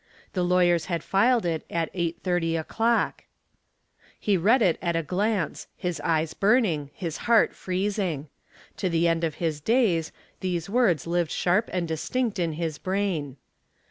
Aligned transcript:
The 0.33 0.41
lawyers 0.41 0.85
had 0.85 1.03
filed 1.03 1.45
it 1.45 1.63
at 1.69 1.93
8:30 1.93 2.59
o'clock. 2.59 3.25
He 4.19 4.35
read 4.35 4.63
it 4.63 4.79
at 4.81 4.95
a 4.95 5.03
glance, 5.03 5.67
his 5.77 5.99
eyes 5.99 6.33
burning, 6.33 6.89
his 6.95 7.17
heart 7.29 7.53
freezing. 7.53 8.27
To 8.77 8.89
the 8.89 9.07
end 9.07 9.23
of 9.23 9.35
his 9.35 9.61
days 9.61 10.11
these 10.39 10.67
words 10.71 11.05
lived 11.05 11.29
sharp 11.29 11.69
and 11.71 11.87
distinct 11.87 12.39
in 12.39 12.53
his 12.53 12.79
brain. 12.79 13.37